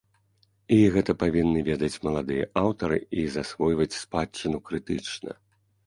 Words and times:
І 0.77 0.79
гэта 0.95 1.11
павінны 1.23 1.59
ведаць 1.69 1.99
маладыя 2.09 2.49
аўтары 2.65 2.99
і 3.21 3.29
засвойваць 3.37 3.91
спадчыну 4.03 4.57
крытычна. 4.73 5.43